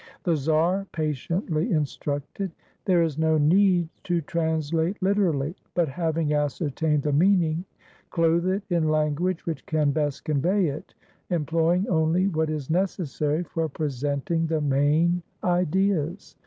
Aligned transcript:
The 0.23 0.35
czar 0.35 0.87
patiently 0.91 1.71
instructed. 1.71 2.49
"There 2.85 3.03
is 3.03 3.19
no 3.19 3.37
need 3.37 3.87
to 4.05 4.21
translate 4.21 4.97
literally, 4.99 5.55
but, 5.75 5.89
having 5.89 6.33
ascertained 6.33 7.03
the 7.03 7.13
meaning 7.13 7.65
clothe 8.09 8.47
it 8.47 8.63
in 8.71 8.89
language 8.89 9.45
which 9.45 9.63
can 9.67 9.91
best 9.91 10.25
convey 10.25 10.69
it, 10.69 10.95
employing 11.29 11.87
only 11.87 12.25
what 12.25 12.49
is 12.49 12.67
necessary 12.67 13.43
for 13.43 13.69
presenting 13.69 14.47
the 14.47 14.59
main 14.59 15.21
ideas. 15.43 16.35